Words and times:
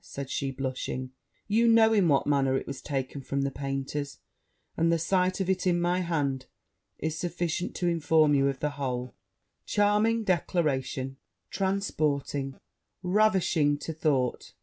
said 0.03 0.31
she, 0.31 0.49
blushing. 0.49 1.11
'You 1.47 1.67
know 1.67 1.93
it 1.93 2.01
what 2.01 2.25
manner 2.25 2.57
it 2.57 2.65
was 2.65 2.81
taken 2.81 3.21
from 3.21 3.43
the 3.43 3.51
painter's; 3.51 4.17
and 4.75 4.91
the 4.91 4.97
sight 4.97 5.39
of 5.39 5.47
it 5.47 5.67
in 5.67 5.79
my 5.79 5.99
hand 5.99 6.47
is 6.97 7.15
sufficient 7.19 7.75
to 7.75 7.87
inform 7.87 8.33
you 8.33 8.47
of 8.47 8.61
the 8.61 8.71
whole.' 8.71 9.13
'Charming 9.67 10.23
declaration! 10.23 11.17
transporting, 11.51 12.55
ravishing, 13.03 13.77
to 13.77 13.93
thought!' 13.93 14.53